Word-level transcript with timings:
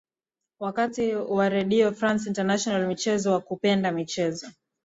wakati 0.59 1.15
wa 1.15 1.49
redio 1.49 1.91
france 1.93 2.29
international 2.29 2.87
michezo 2.87 3.29
ama 3.35 3.45
ukipenda 3.45 3.89
rfi 3.91 3.95
michezo 3.95 4.47